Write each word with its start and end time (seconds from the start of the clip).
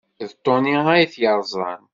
D 0.27 0.29
Tony 0.45 0.75
ay 0.93 1.05
t-yerẓan. 1.13 1.83